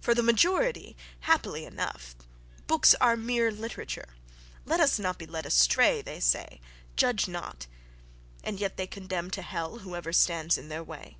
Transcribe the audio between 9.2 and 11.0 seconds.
to hell whoever stands in their